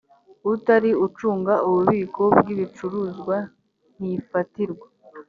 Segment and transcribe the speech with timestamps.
[0.53, 3.35] utari ucunga ububiko bw ibicuruzwa
[3.97, 4.87] ntifatirwa